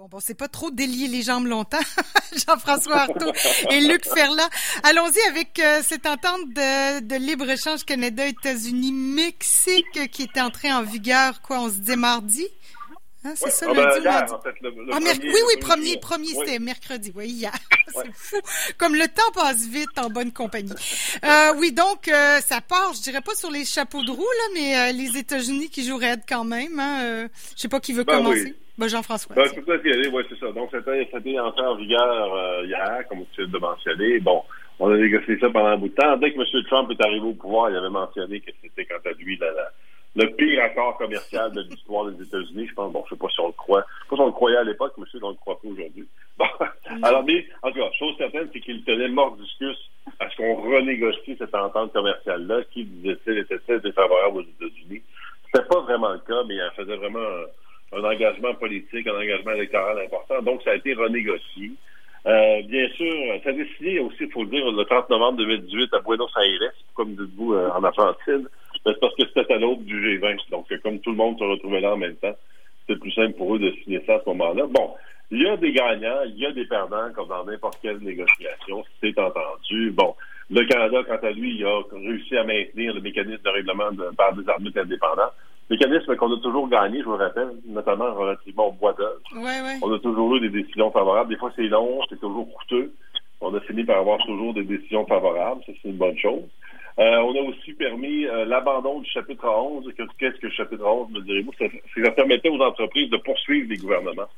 Bon, 0.00 0.08
bon, 0.10 0.18
c'est 0.18 0.32
pas 0.32 0.48
trop 0.48 0.70
délier 0.70 1.08
les 1.08 1.20
jambes 1.20 1.44
longtemps, 1.44 1.76
Jean-François 2.48 3.00
Artaud 3.00 3.32
et 3.70 3.80
Luc 3.82 4.06
Ferland. 4.06 4.48
Allons-y 4.82 5.20
avec 5.28 5.58
euh, 5.58 5.82
cette 5.86 6.06
entente 6.06 6.40
de, 6.54 7.00
de 7.00 7.16
libre-échange 7.16 7.84
Canada-États-Unis-Mexique 7.84 10.08
qui 10.10 10.22
était 10.22 10.40
entrée 10.40 10.72
en 10.72 10.82
vigueur, 10.84 11.42
quoi, 11.42 11.60
on 11.60 11.68
se 11.68 11.74
dit 11.74 11.96
mardi? 11.96 12.46
Hein, 13.24 13.34
c'est 13.36 13.50
ça, 13.50 13.66
Ah, 13.68 13.74
ben, 13.74 13.84
lundi, 13.84 14.00
hier, 14.00 14.10
mardi? 14.12 14.32
en 14.32 14.40
fait, 14.40 14.54
le- 14.62 14.70
le 14.70 14.86
Ah, 14.94 15.00
merc- 15.00 15.18
premier- 15.18 15.32
oui, 15.34 15.40
oui, 15.48 15.56
premier, 15.60 15.98
premier, 15.98 16.28
Oui. 16.28 16.34
c'était 16.46 16.58
mercredi, 16.60 17.12
oui, 17.14 17.28
hier. 17.28 17.52
Ouais. 17.94 18.04
c'est 18.06 18.12
fou. 18.14 18.36
Comme 18.78 18.94
le 18.94 19.06
temps 19.06 19.30
passe 19.34 19.66
vite 19.66 19.98
en 19.98 20.08
bonne 20.08 20.32
compagnie. 20.32 20.72
Euh, 21.26 21.52
oui, 21.58 21.72
donc, 21.72 22.08
euh, 22.08 22.40
ça 22.40 22.62
part, 22.62 22.94
je 22.94 23.02
dirais 23.02 23.20
pas 23.20 23.34
sur 23.34 23.50
les 23.50 23.66
chapeaux 23.66 24.02
de 24.02 24.10
roue, 24.10 24.22
là, 24.22 24.44
mais 24.54 24.78
euh, 24.78 24.92
les 24.92 25.18
États-Unis 25.18 25.68
qui 25.68 25.84
jouent 25.86 25.98
raide 25.98 26.22
quand 26.26 26.44
même. 26.44 26.80
Hein, 26.80 27.28
je 27.54 27.60
sais 27.60 27.68
pas 27.68 27.80
qui 27.80 27.92
veut 27.92 28.04
Ben 28.04 28.16
commencer. 28.16 28.44
oui. 28.44 28.54
Ben, 28.80 28.88
Jean-François. 28.88 29.36
Ben, 29.36 29.42
aller, 29.44 30.08
oui, 30.08 30.22
c'est 30.30 30.38
ça. 30.38 30.50
Donc, 30.52 30.70
c'était, 30.72 31.06
c'était 31.12 31.38
entré 31.38 31.60
en 31.66 31.74
vigueur 31.76 32.34
euh, 32.34 32.64
hier, 32.64 33.04
comme 33.08 33.24
tu 33.34 33.42
viens 33.42 33.52
de 33.52 33.58
mentionner. 33.58 34.20
Bon, 34.20 34.42
on 34.78 34.90
a 34.90 34.96
négocié 34.96 35.38
ça 35.38 35.50
pendant 35.50 35.66
un 35.66 35.76
bout 35.76 35.88
de 35.88 35.94
temps. 35.94 36.16
Dès 36.16 36.32
que 36.32 36.40
M. 36.40 36.64
Trump 36.64 36.90
est 36.90 37.04
arrivé 37.04 37.26
au 37.26 37.34
pouvoir, 37.34 37.68
il 37.70 37.76
avait 37.76 37.90
mentionné 37.90 38.40
que 38.40 38.50
c'était, 38.62 38.86
quant 38.86 38.96
à 39.04 39.12
lui, 39.18 39.36
la, 39.36 39.50
la- 39.52 39.70
le 40.16 40.26
pire 40.34 40.64
accord 40.64 40.96
commercial 40.98 41.52
de 41.52 41.60
l'histoire 41.60 42.06
des 42.06 42.24
États-Unis. 42.24 42.66
Je 42.68 42.74
pense, 42.74 42.90
bon, 42.92 43.04
je 43.04 43.14
sais 43.14 43.20
pas 43.20 43.28
si 43.28 43.40
on 43.40 43.46
le 43.48 43.52
croit. 43.52 43.84
Je 43.86 44.04
sais 44.04 44.08
pas 44.10 44.16
si 44.16 44.22
on 44.22 44.26
le 44.26 44.32
croyait 44.32 44.56
à 44.56 44.64
l'époque, 44.64 44.94
mais 44.98 45.04
je 45.06 45.10
sais 45.12 45.20
qu'on 45.20 45.28
le 45.28 45.34
croit 45.36 45.60
pas 45.60 45.68
aujourd'hui. 45.68 46.08
Bon. 46.38 46.46
Alors, 47.02 47.22
mais, 47.22 47.46
en 47.62 47.70
tout 47.70 47.78
cas, 47.78 47.90
chose 47.98 48.16
certaine, 48.16 48.48
c'est 48.52 48.60
qu'il 48.60 48.82
tenait 48.84 49.08
mordiscus 49.08 49.76
à 50.18 50.28
ce 50.30 50.36
qu'on 50.36 50.54
renégocie 50.56 51.36
cette 51.38 51.54
entente 51.54 51.92
commerciale-là, 51.92 52.62
qui, 52.72 52.84
disait-il, 52.84 53.38
était 53.38 53.58
très 53.58 53.78
défavorable 53.78 54.38
aux 54.38 54.42
États-Unis. 54.64 55.02
C'était 55.52 55.66
pas 55.68 55.80
vraiment 55.80 56.12
le 56.12 56.18
cas, 56.20 56.42
mais 56.48 56.56
elle 56.56 56.72
faisait 56.74 56.96
vraiment 56.96 57.20
un, 57.92 58.04
engagement 58.04 58.54
politique, 58.54 59.06
un 59.06 59.16
engagement 59.16 59.52
électoral 59.52 59.98
important. 60.04 60.42
Donc, 60.42 60.62
ça 60.62 60.72
a 60.72 60.74
été 60.76 60.94
renégocié. 60.94 61.72
Euh, 62.26 62.62
bien 62.62 62.88
sûr, 62.90 63.14
ça 63.42 63.50
a 63.50 63.52
décidé 63.52 63.98
aussi, 63.98 64.16
il 64.20 64.30
faut 64.30 64.44
le 64.44 64.50
dire, 64.50 64.70
le 64.70 64.84
30 64.84 65.08
novembre 65.08 65.38
2018 65.38 65.94
à 65.94 66.00
Buenos 66.00 66.30
Aires, 66.36 66.72
comme 66.94 67.14
dites-vous 67.14 67.54
euh, 67.54 67.70
en 67.70 67.82
Argentine. 67.82 68.46
C'est 68.84 68.98
parce 69.00 69.14
que 69.14 69.22
c'était 69.26 69.52
à 69.52 69.58
l'aube 69.58 69.84
du 69.84 70.18
G20. 70.18 70.50
Donc, 70.50 70.70
euh, 70.70 70.78
comme 70.82 71.00
tout 71.00 71.10
le 71.10 71.16
monde 71.16 71.38
se 71.38 71.44
retrouvait 71.44 71.80
là 71.80 71.94
en 71.94 71.96
même 71.96 72.16
temps, 72.16 72.34
c'était 72.86 73.00
plus 73.00 73.12
simple 73.12 73.34
pour 73.34 73.54
eux 73.54 73.58
de 73.58 73.72
signer 73.82 74.02
ça 74.06 74.16
à 74.16 74.20
ce 74.20 74.28
moment-là. 74.30 74.66
Bon, 74.66 74.94
il 75.30 75.42
y 75.42 75.46
a 75.46 75.56
des 75.56 75.72
gagnants, 75.72 76.22
il 76.26 76.38
y 76.38 76.46
a 76.46 76.52
des 76.52 76.66
perdants, 76.66 77.12
comme 77.14 77.28
dans 77.28 77.44
n'importe 77.44 77.78
quelle 77.80 77.98
négociation, 77.98 78.84
c'est 79.00 79.18
entendu. 79.18 79.90
Bon, 79.92 80.14
le 80.50 80.64
Canada, 80.66 81.02
quant 81.06 81.26
à 81.26 81.30
lui, 81.30 81.56
il 81.56 81.64
a 81.64 81.80
réussi 81.92 82.36
à 82.36 82.44
maintenir 82.44 82.94
le 82.94 83.00
mécanisme 83.00 83.42
de 83.42 83.50
règlement 83.50 83.92
de, 83.92 84.14
par 84.16 84.34
des 84.34 84.48
arbitres 84.48 84.80
indépendants. 84.80 85.30
Mécanisme 85.70 86.16
qu'on 86.16 86.32
a 86.34 86.40
toujours 86.40 86.68
gagné, 86.68 86.98
je 87.00 87.04
vous 87.04 87.16
le 87.16 87.24
rappelle, 87.24 87.50
notamment 87.66 88.12
relativement 88.14 88.68
au 88.68 88.72
bois 88.72 88.92
d'œuvre. 88.94 89.20
Ouais, 89.36 89.60
ouais. 89.62 89.78
On 89.82 89.92
a 89.92 89.98
toujours 90.00 90.34
eu 90.36 90.40
des 90.40 90.48
décisions 90.62 90.90
favorables. 90.90 91.30
Des 91.30 91.36
fois, 91.36 91.52
c'est 91.54 91.68
long, 91.68 92.00
c'est 92.08 92.18
toujours 92.20 92.48
coûteux. 92.52 92.92
On 93.40 93.54
a 93.54 93.60
fini 93.60 93.84
par 93.84 93.98
avoir 93.98 94.18
toujours 94.18 94.52
des 94.52 94.64
décisions 94.64 95.06
favorables. 95.06 95.62
Ça, 95.64 95.72
c'est 95.80 95.88
une 95.88 95.96
bonne 95.96 96.18
chose. 96.18 96.42
Euh, 96.98 97.18
on 97.18 97.34
a 97.36 97.48
aussi 97.48 97.72
permis 97.74 98.26
euh, 98.26 98.44
l'abandon 98.44 98.98
du 99.00 99.08
chapitre 99.08 99.46
11. 99.48 99.92
Que- 99.96 100.02
Qu'est-ce 100.18 100.38
que 100.40 100.46
le 100.48 100.52
chapitre 100.52 100.84
11, 100.84 101.10
me 101.12 101.20
direz-vous? 101.20 101.52
Ça, 101.58 101.66
ça 102.04 102.10
permettait 102.10 102.48
aux 102.50 102.60
entreprises 102.60 103.08
de 103.08 103.16
poursuivre 103.18 103.68
les 103.70 103.76
gouvernements 103.76 104.28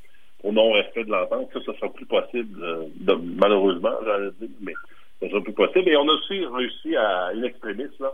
au 0.44 0.52
non-respect 0.52 1.04
de 1.04 1.10
l'entente. 1.10 1.48
Ça, 1.54 1.60
ça 1.64 1.72
sera 1.78 1.88
plus 1.92 2.06
possible, 2.06 2.62
euh, 2.62 2.84
de- 3.00 3.18
malheureusement, 3.40 3.92
j'allais 4.04 4.30
dire, 4.38 4.48
mais 4.60 4.74
ça 5.20 5.30
sera 5.30 5.40
plus 5.40 5.54
possible. 5.54 5.88
Et 5.88 5.96
on 5.96 6.06
a 6.08 6.12
aussi 6.12 6.44
réussi 6.44 6.94
à, 6.94 7.32
une 7.34 7.44
extrémiste, 7.44 7.98
là, 8.00 8.12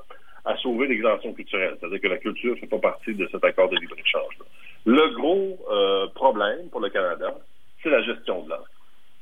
à 0.48 0.56
sauver 0.56 0.88
l'exemption 0.88 1.34
culturelle. 1.34 1.76
C'est-à-dire 1.78 2.00
que 2.00 2.08
la 2.08 2.16
culture 2.16 2.54
ne 2.54 2.60
fait 2.60 2.66
pas 2.66 2.78
partie 2.78 3.14
de 3.14 3.28
cet 3.30 3.44
accord 3.44 3.68
de 3.68 3.76
libre-échange. 3.76 4.38
Le 4.86 5.14
gros 5.14 5.58
euh, 5.70 6.06
problème 6.14 6.68
pour 6.70 6.80
le 6.80 6.88
Canada, 6.88 7.34
c'est 7.82 7.90
la 7.90 8.02
gestion 8.02 8.44
de 8.44 8.48
l'offre. 8.48 8.70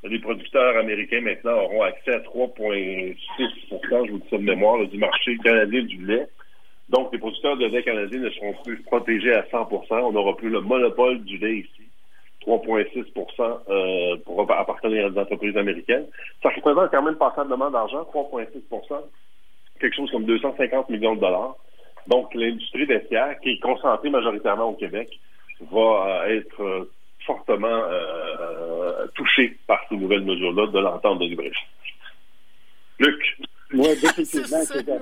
Les 0.05 0.21
producteurs 0.21 0.77
américains 0.77 1.23
maintenant 1.23 1.59
auront 1.65 1.83
accès 1.83 2.15
à 2.15 2.21
3,6% 2.21 4.07
je 4.07 4.13
vous 4.13 4.19
dis 4.19 4.29
ça 4.31 4.39
de 4.39 4.43
mémoire, 4.43 4.87
du 4.87 4.99
marché 4.99 5.37
canadien 5.39 5.83
du 5.83 6.07
lait. 6.07 6.29
Donc, 6.91 7.13
les 7.13 7.19
producteurs 7.19 7.57
de 7.57 7.67
lait 7.67 7.83
canadiens 7.83 8.21
ne 8.21 8.31
seront 8.31 8.55
plus 8.65 8.81
protégés 8.83 9.35
à 9.35 9.43
100% 9.43 9.87
On 9.91 10.13
n'aura 10.13 10.37
plus 10.37 10.49
le 10.49 10.61
monopole 10.61 11.25
du 11.25 11.39
lait 11.39 11.57
ici. 11.57 11.83
3,6% 12.47 13.59
euh, 13.69 14.17
pour 14.25 14.49
appartenir 14.53 15.07
à 15.07 15.11
des 15.11 15.19
entreprises 15.19 15.57
américaines. 15.57 16.07
Ça 16.45 16.51
représente 16.51 16.93
quand 16.93 17.03
même 17.03 17.17
passablement 17.17 17.71
d'argent, 17.71 18.09
3,6 18.15 18.63
quelque 19.81 19.97
chose 19.97 20.11
comme 20.11 20.25
250 20.25 20.89
millions 20.91 21.15
de 21.15 21.21
dollars. 21.21 21.57
Donc, 22.07 22.35
l'industrie 22.35 22.87
laitière, 22.87 23.39
qui 23.41 23.51
est 23.51 23.61
concentrée 23.61 24.11
majoritairement 24.11 24.71
au 24.71 24.75
Québec, 24.75 25.09
va 25.73 26.25
euh, 26.29 26.39
être 26.39 26.63
euh, 26.63 26.91
fortement 27.27 27.67
euh, 27.69 29.07
touchée 29.15 29.57
par 29.67 29.81
ces 29.89 29.97
nouvelles 29.97 30.25
mesures-là 30.25 30.67
de 30.69 30.79
l'entente 30.79 31.19
de 31.19 31.25
libre-échange. 31.25 31.67
Luc? 32.99 33.37
Oui, 33.75 33.89
définitivement. 34.01 34.47
C'est 34.65 34.87
ça. 34.87 34.99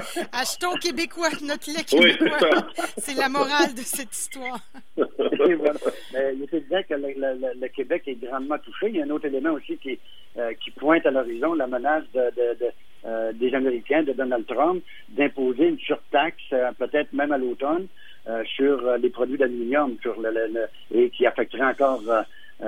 c'est- 0.00 0.28
Achetons 0.32 0.74
québécois, 0.76 1.28
notre 1.44 1.68
lait 1.70 1.84
Oui, 1.92 2.16
québécois. 2.16 2.38
c'est 2.40 2.80
ça. 2.80 2.86
c'est 2.96 3.14
la 3.14 3.28
morale 3.28 3.74
de 3.74 3.80
cette 3.80 4.12
histoire. 4.12 4.58
Voilà. 4.96 5.74
Mais 6.14 6.34
il 6.34 6.42
est 6.44 6.54
évident 6.54 6.80
que 6.88 6.94
le, 6.94 7.08
le- 7.08 7.38
le- 7.38 7.60
le 7.60 7.68
Québec 7.68 8.04
est 8.06 8.14
grandement 8.14 8.58
touché. 8.58 8.88
Il 8.88 8.96
y 8.96 9.02
a 9.02 9.04
un 9.04 9.10
autre 9.10 9.26
élément 9.26 9.50
aussi 9.52 9.76
qui, 9.76 9.98
euh, 10.38 10.52
qui 10.64 10.70
pointe 10.70 11.04
à 11.04 11.10
l'horizon 11.10 11.52
la 11.52 11.66
menace 11.66 12.04
de, 12.14 12.20
de- 12.20 12.58
de, 12.58 12.70
euh, 13.06 13.32
des 13.32 13.54
Américains, 13.54 14.02
de 14.02 14.12
Donald 14.12 14.46
Trump, 14.46 14.82
d'imposer 15.08 15.68
une 15.68 15.78
surtaxe, 15.78 16.36
euh, 16.52 16.70
peut-être 16.78 17.12
même 17.12 17.32
à 17.32 17.38
l'automne, 17.38 17.86
euh, 18.28 18.44
sur 18.44 18.86
euh, 18.86 18.96
les 18.98 19.10
produits 19.10 19.38
d'aluminium, 19.38 19.96
sur 20.02 20.20
le, 20.20 20.30
le- 20.30 20.46
le- 20.52 20.96
et 20.98 21.10
qui 21.10 21.26
affecterait 21.26 21.64
encore 21.64 22.00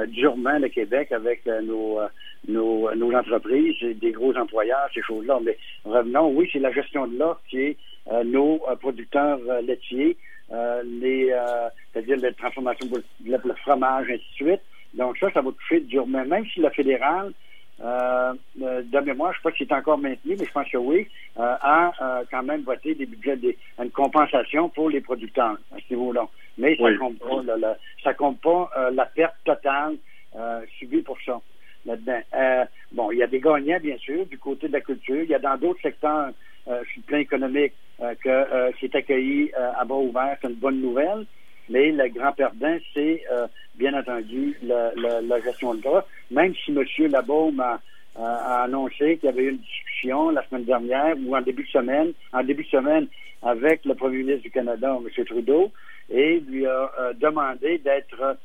durement 0.08 0.58
le 0.58 0.68
Québec 0.68 1.12
avec 1.12 1.46
nos, 1.46 2.00
nos, 2.48 2.92
nos 2.96 3.14
entreprises, 3.14 3.76
et 3.82 3.94
des 3.94 4.10
gros 4.10 4.36
employeurs, 4.36 4.88
ces 4.92 5.02
choses-là. 5.02 5.38
Mais 5.44 5.56
revenons, 5.84 6.30
oui, 6.30 6.48
c'est 6.52 6.58
la 6.58 6.72
gestion 6.72 7.06
de 7.06 7.16
l'offre 7.16 7.40
qui 7.48 7.60
est 7.60 7.76
nos 8.24 8.58
producteurs 8.80 9.38
laitiers, 9.62 10.16
les, 10.84 11.32
c'est-à-dire 11.92 12.16
la 12.20 12.32
transformation 12.32 12.88
pour 12.88 12.98
le, 13.24 13.54
fromage, 13.62 14.06
ainsi 14.10 14.24
de 14.30 14.34
suite. 14.46 14.60
Donc 14.94 15.16
ça, 15.18 15.30
ça 15.32 15.42
va 15.42 15.52
toucher 15.52 15.78
durement, 15.80 16.24
même 16.24 16.44
si 16.52 16.58
la 16.60 16.70
fédérale, 16.70 17.32
de 17.80 19.00
mémoire, 19.00 19.32
je 19.32 19.38
ne 19.38 19.42
sais 19.42 19.50
pas 19.50 19.56
si 19.56 19.66
c'est 19.66 19.74
encore 19.74 19.98
maintenu, 19.98 20.36
mais 20.36 20.46
je 20.46 20.52
pense 20.52 20.68
que 20.68 20.76
oui, 20.76 21.08
euh, 21.38 21.56
a 21.60 21.92
euh, 22.00 22.24
quand 22.30 22.42
même 22.42 22.62
voté 22.62 22.94
des 22.94 23.06
budgets, 23.06 23.36
des, 23.36 23.58
une 23.82 23.90
compensation 23.90 24.68
pour 24.68 24.90
les 24.90 25.00
producteurs 25.00 25.56
à 25.72 25.76
ce 25.78 25.94
niveau-là. 25.94 26.28
Mais 26.58 26.76
ça 26.76 26.84
ne 26.92 26.98
compte 26.98 27.18
pas, 27.18 27.42
le- 27.42 27.60
le- 27.60 27.74
ça 28.02 28.14
compte 28.14 28.40
pas 28.40 28.70
euh, 28.76 28.90
la 28.92 29.06
perte 29.06 29.34
totale 29.44 29.96
euh, 30.36 30.60
subie 30.78 31.02
pour 31.02 31.18
ça 31.22 31.40
là-dedans. 31.84 32.20
Euh, 32.34 32.64
bon, 32.92 33.10
il 33.10 33.18
y 33.18 33.22
a 33.22 33.26
des 33.26 33.40
gagnants, 33.40 33.80
bien 33.80 33.98
sûr, 33.98 34.24
du 34.26 34.38
côté 34.38 34.68
de 34.68 34.72
la 34.72 34.80
culture. 34.80 35.22
Il 35.22 35.28
y 35.28 35.34
a 35.34 35.38
dans 35.38 35.56
d'autres 35.56 35.80
secteurs 35.82 36.30
euh, 36.68 36.82
sur 36.92 37.02
le 37.02 37.02
plan 37.02 37.18
économique 37.18 37.74
euh, 38.00 38.14
que 38.22 38.28
euh, 38.28 38.70
c'est 38.80 38.94
accueilli 38.94 39.50
euh, 39.58 39.72
à 39.76 39.84
bras 39.84 39.98
ouverts, 39.98 40.36
c'est 40.40 40.48
une 40.48 40.54
bonne 40.54 40.80
nouvelle. 40.80 41.26
Mais 41.68 41.90
le 41.92 42.08
grand 42.08 42.32
perdant, 42.32 42.76
c'est 42.92 43.22
euh, 43.32 43.46
bien 43.74 43.94
entendu 43.98 44.56
la, 44.62 44.92
la- 44.94 45.20
la 45.22 45.40
gestion 45.40 45.74
de 45.74 45.80
droit. 45.80 46.06
Même 46.30 46.54
si 46.56 46.70
M. 46.72 46.84
Labaume 47.10 47.60
a, 47.60 47.80
a- 48.16 48.62
annoncé 48.64 49.16
qu'il 49.18 49.26
y 49.26 49.32
avait 49.32 49.44
eu 49.44 49.50
une 49.50 49.58
discussion 49.58 50.30
la 50.30 50.46
semaine 50.48 50.64
dernière 50.64 51.16
ou 51.26 51.34
en 51.36 51.40
début 51.40 51.64
de 51.64 51.68
semaine, 51.68 52.12
en 52.32 52.42
début 52.44 52.64
de 52.64 52.68
semaine 52.68 53.06
avec 53.42 53.84
le 53.84 53.94
premier 53.94 54.18
ministre 54.18 54.42
du 54.42 54.50
Canada, 54.50 54.98
M. 55.02 55.24
Trudeau, 55.24 55.70
et 56.10 56.40
lui 56.40 56.66
a 56.66 56.90
euh, 57.00 57.12
demandé 57.14 57.78
d'être 57.78 58.36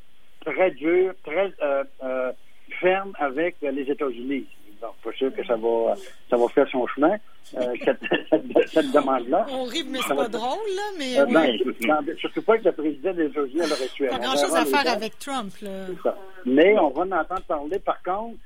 très 0.46 0.72
dur, 0.72 1.14
très 1.24 1.52
euh, 1.62 1.84
euh, 2.04 2.32
ferme 2.80 3.14
avec 3.20 3.58
les 3.62 3.90
États-Unis. 3.92 4.46
Donc, 4.82 4.94
pas 5.04 5.12
sûr 5.14 5.34
que 5.34 5.46
ça 5.46 5.56
va, 5.56 5.96
ça 6.30 6.38
va 6.38 6.48
faire 6.50 6.68
son 6.70 6.88
chemin, 6.88 7.16
euh, 7.58 7.74
cette, 7.84 8.00
cette- 8.30 8.70
cette 8.70 8.92
demande-là. 8.92 9.46
On 9.52 9.64
rit, 9.66 9.84
mais 9.90 10.00
c'est 10.08 10.16
pas 10.16 10.28
drôle, 10.30 10.70
là, 10.76 10.82
mais 10.98 11.20
Euh, 11.20 11.26
oui. 11.28 11.64
ben, 11.82 12.18
surtout 12.18 12.42
pas 12.42 12.58
que 12.58 12.66
le 12.66 12.72
président 12.72 13.14
des 13.14 13.26
États-Unis 13.26 13.62
à 13.62 13.68
l'heure 13.68 13.82
actuelle. 13.84 14.10
pas 14.10 14.20
grand-chose 14.20 14.56
à 14.56 14.66
faire 14.66 14.88
avec 14.94 15.20
Trump, 15.20 15.52
là. 15.62 15.88
Ça. 16.04 16.18
Mais 16.46 16.78
on 16.80 16.90
va 16.92 17.02
en 17.02 17.12
entendre 17.12 17.42
parler. 17.48 17.80
Par 17.80 18.02
contre, 18.04 18.38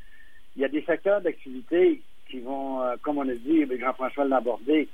il 0.55 0.61
y 0.63 0.65
a 0.65 0.69
des 0.69 0.81
secteurs 0.83 1.21
d'activité 1.21 2.01
qui 2.29 2.39
vont, 2.39 2.81
euh, 2.81 2.95
comme 3.03 3.19
on 3.19 3.29
a 3.29 3.33
dit, 3.35 3.65
Jean-François 3.79 4.25
l'a 4.25 4.37
abordé, 4.37 4.87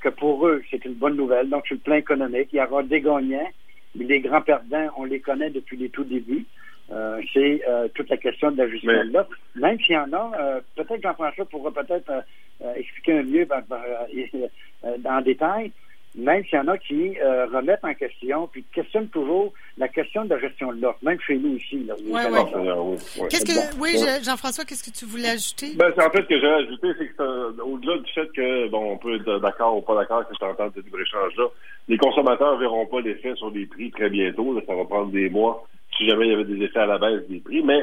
que 0.00 0.08
pour 0.10 0.46
eux, 0.46 0.62
c'est 0.70 0.84
une 0.84 0.94
bonne 0.94 1.16
nouvelle. 1.16 1.48
Donc, 1.48 1.66
sur 1.66 1.74
le 1.74 1.80
plan 1.80 1.96
économique, 1.96 2.50
il 2.52 2.56
y 2.58 2.62
aura 2.62 2.82
des 2.84 3.00
gagnants, 3.00 3.48
mais 3.96 4.04
les 4.04 4.20
grands 4.20 4.42
perdants, 4.42 4.88
on 4.96 5.04
les 5.04 5.18
connaît 5.20 5.50
depuis 5.50 5.76
les 5.76 5.88
tout 5.88 6.04
débuts. 6.04 6.46
Euh, 6.92 7.20
c'est 7.34 7.62
euh, 7.68 7.88
toute 7.94 8.08
la 8.10 8.16
question 8.16 8.50
de 8.52 8.58
la 8.58 8.68
gestion 8.68 8.92
Mais- 8.92 9.04
de 9.08 9.12
l'offre. 9.12 9.30
Même 9.56 9.78
s'il 9.80 9.94
y 9.94 9.98
en 9.98 10.12
a, 10.12 10.32
euh, 10.38 10.60
peut-être 10.76 11.02
Jean-François 11.02 11.44
pourra 11.46 11.70
peut-être 11.72 12.12
expliquer 12.76 13.18
un 13.18 13.22
mieux 13.22 13.44
ben, 13.44 13.62
ben, 13.68 13.80
euh, 14.14 14.46
euh, 14.84 14.96
en 15.04 15.20
détail, 15.20 15.72
même 16.14 16.42
s'il 16.44 16.54
y 16.58 16.62
en 16.62 16.68
a 16.68 16.78
qui 16.78 17.18
euh, 17.18 17.46
remettent 17.46 17.84
en 17.84 17.92
question, 17.92 18.46
puis 18.46 18.64
questionnent 18.72 19.08
toujours 19.08 19.52
la 19.76 19.88
question 19.88 20.24
de 20.24 20.30
la 20.30 20.38
gestion 20.38 20.72
de 20.72 20.80
l'offre, 20.80 20.98
même 21.02 21.20
chez 21.20 21.36
nous 21.36 21.56
ici. 21.56 21.84
Là, 21.84 21.94
au 21.94 22.14
Ouais, 22.14 22.22
Canada. 22.22 22.56
ouais. 22.56 22.72
Oui, 22.78 22.96
oui. 23.20 23.28
Qu'est-ce 23.30 23.44
que, 23.44 23.80
oui, 23.80 23.90
je- 23.94 24.24
Jean-François, 24.24 24.64
qu'est-ce 24.64 24.88
que 24.90 24.96
tu 24.96 25.04
voulais 25.04 25.28
ajouter? 25.28 25.74
Ben, 25.76 25.92
c'est 25.94 26.02
en 26.06 26.10
fait 26.10 26.22
ce 26.22 26.28
que 26.28 26.40
j'ai 26.40 26.46
ajouté, 26.48 26.88
c'est 26.98 27.08
que 27.08 27.60
au-delà 27.60 27.98
du 27.98 28.12
fait 28.12 28.28
que, 28.32 28.68
bon, 28.68 28.92
on 28.92 28.96
peut 28.96 29.16
être 29.16 29.38
d'accord 29.40 29.76
ou 29.76 29.82
pas 29.82 29.96
d'accord 29.96 30.18
avec 30.18 30.28
cette 30.32 30.42
entente 30.48 30.74
de 30.76 30.80
libre-échange-là, 30.82 31.44
les 31.88 31.98
consommateurs 31.98 32.56
verront 32.58 32.86
pas 32.86 33.00
l'effet 33.00 33.34
sur 33.34 33.50
les 33.50 33.66
prix 33.66 33.90
très 33.90 34.08
bientôt. 34.08 34.54
là. 34.54 34.62
ça 34.66 34.74
va 34.74 34.84
prendre 34.86 35.10
des 35.12 35.28
mois 35.28 35.66
si 35.96 36.06
jamais 36.06 36.26
il 36.26 36.30
y 36.30 36.34
avait 36.34 36.44
des 36.44 36.62
effets 36.64 36.80
à 36.80 36.86
la 36.86 36.98
baisse 36.98 37.26
des 37.28 37.40
prix. 37.40 37.62
Mais 37.62 37.82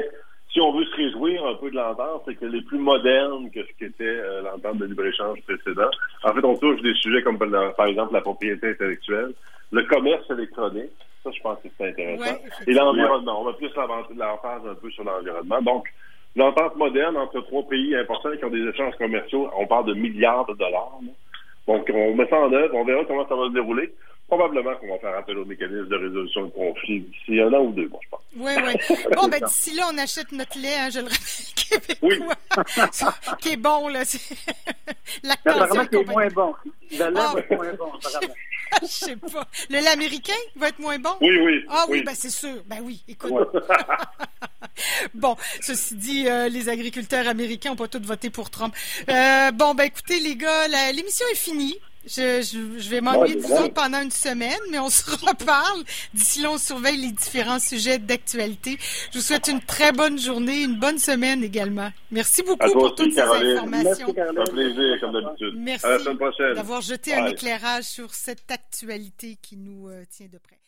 si 0.52 0.60
on 0.60 0.72
veut 0.72 0.84
se 0.84 0.96
réjouir 0.96 1.44
un 1.46 1.54
peu 1.54 1.70
de 1.70 1.76
l'entente, 1.76 2.22
c'est 2.26 2.36
qu'elle 2.36 2.54
est 2.54 2.66
plus 2.66 2.78
moderne 2.78 3.50
que 3.50 3.60
ce 3.62 3.72
qu'était 3.78 4.04
euh, 4.04 4.42
l'entente 4.42 4.78
de 4.78 4.86
libre-échange 4.86 5.40
précédent. 5.42 5.90
En 6.22 6.32
fait, 6.32 6.44
on 6.44 6.56
touche 6.56 6.80
des 6.82 6.94
sujets 6.94 7.22
comme 7.22 7.38
par 7.38 7.86
exemple 7.86 8.14
la 8.14 8.20
propriété 8.20 8.70
intellectuelle, 8.70 9.32
le 9.72 9.82
commerce 9.84 10.28
électronique. 10.30 10.92
Ça, 11.24 11.30
je 11.34 11.40
pense 11.40 11.58
que 11.62 11.68
c'est 11.76 11.88
intéressant. 11.88 12.36
Et 12.66 12.72
l'environnement. 12.72 13.40
On 13.40 13.44
va 13.44 13.54
plus 13.54 13.70
l'emphase 14.16 14.62
un 14.70 14.74
peu 14.74 14.90
sur 14.90 15.04
l'environnement. 15.04 15.60
Donc, 15.62 15.88
l'entente 16.36 16.76
moderne 16.76 17.16
entre 17.16 17.40
trois 17.40 17.66
pays 17.66 17.96
importants 17.96 18.36
qui 18.36 18.44
ont 18.44 18.50
des 18.50 18.68
échanges 18.68 18.94
commerciaux, 18.96 19.48
on 19.56 19.66
parle 19.66 19.86
de 19.86 19.94
milliards 19.94 20.46
de 20.46 20.54
dollars. 20.54 20.98
Donc, 21.66 21.90
on 21.92 22.14
met 22.14 22.28
ça 22.28 22.38
en 22.38 22.52
œuvre, 22.52 22.74
on 22.74 22.84
verra 22.84 23.04
comment 23.06 23.26
ça 23.26 23.34
va 23.34 23.48
se 23.48 23.54
dérouler 23.54 23.90
probablement 24.26 24.74
qu'on 24.76 24.88
va 24.88 24.98
faire 24.98 25.16
appel 25.16 25.38
au 25.38 25.44
mécanisme 25.44 25.88
de 25.88 25.96
résolution 25.96 26.46
de 26.46 26.50
conflit 26.50 27.00
d'ici 27.00 27.40
un 27.40 27.52
an 27.52 27.60
ou 27.60 27.72
deux, 27.72 27.88
moi, 27.88 28.00
je 28.02 28.08
pense. 28.08 28.20
Oui, 28.36 28.52
oui. 28.56 28.96
Bon, 29.16 29.28
ben 29.28 29.40
d'ici 29.44 29.74
là, 29.74 29.84
on 29.92 29.98
achète 29.98 30.32
notre 30.32 30.58
lait, 30.58 30.74
hein, 30.74 30.90
je 30.90 31.00
le 31.00 31.06
rappelle, 31.06 31.98
québécois. 32.00 32.34
Oui. 32.56 33.34
qui 33.40 33.48
est 33.50 33.56
bon, 33.56 33.88
là. 33.88 34.02
Apparemment, 35.28 35.86
qui 35.86 35.96
est 35.96 36.04
moins 36.04 36.28
bon. 36.28 36.54
Le 36.92 36.98
lait 36.98 37.04
ah. 37.16 37.32
va 37.34 37.40
être 37.40 37.50
moins 37.50 37.72
bon, 37.74 37.92
apparemment. 37.92 38.34
Je 38.82 38.86
sais 38.86 39.16
pas. 39.16 39.46
Le 39.70 39.80
lait 39.80 39.88
américain 39.88 40.32
va 40.56 40.68
être 40.68 40.78
moins 40.78 40.98
bon? 40.98 41.16
Oui, 41.20 41.38
oui. 41.44 41.64
Ah 41.68 41.86
oui, 41.88 42.02
ben 42.02 42.14
c'est 42.14 42.30
sûr. 42.30 42.62
Ben 42.66 42.78
oui, 42.82 43.02
écoute. 43.08 43.32
bon, 45.14 45.36
ceci 45.60 45.96
dit, 45.96 46.28
euh, 46.28 46.48
les 46.48 46.68
agriculteurs 46.68 47.28
américains 47.28 47.70
n'ont 47.70 47.76
pas 47.76 47.88
tous 47.88 48.00
voté 48.00 48.30
pour 48.30 48.50
Trump. 48.50 48.74
Euh, 49.08 49.50
bon, 49.52 49.74
ben 49.74 49.84
écoutez, 49.84 50.18
les 50.20 50.36
gars, 50.36 50.68
l'émission 50.92 51.26
est 51.30 51.36
finie. 51.36 51.78
Je, 52.06 52.42
je, 52.42 52.88
vais 52.90 53.00
m'ennuyer 53.00 53.36
autres 53.44 53.72
pendant 53.72 54.00
une 54.02 54.10
semaine, 54.10 54.58
mais 54.70 54.78
on 54.78 54.90
se 54.90 55.10
reparle. 55.10 55.82
D'ici 56.12 56.40
là, 56.42 56.50
on 56.52 56.58
surveille 56.58 56.98
les 56.98 57.12
différents 57.12 57.58
sujets 57.58 57.98
d'actualité. 57.98 58.78
Je 59.12 59.18
vous 59.18 59.24
souhaite 59.24 59.48
une 59.48 59.60
très 59.60 59.92
bonne 59.92 60.18
journée, 60.18 60.62
une 60.62 60.78
bonne 60.78 60.98
semaine 60.98 61.42
également. 61.42 61.90
Merci 62.10 62.42
beaucoup 62.42 62.70
pour 62.70 62.94
toutes 62.94 63.12
ces 63.12 63.20
informations. 63.20 64.14
Merci, 64.14 64.38
un 64.40 64.44
plaisir, 64.44 65.00
comme 65.00 65.12
d'habitude. 65.12 65.54
Merci 65.56 65.86
d'avoir 66.54 66.80
jeté 66.80 67.14
un 67.14 67.26
éclairage 67.26 67.84
sur 67.84 68.14
cette 68.14 68.50
actualité 68.50 69.36
qui 69.40 69.56
nous 69.56 69.88
euh, 69.88 70.04
tient 70.10 70.28
de 70.30 70.38
près. 70.38 70.63